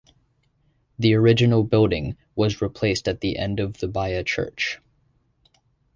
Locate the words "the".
0.97-1.13, 3.21-3.37, 3.77-3.87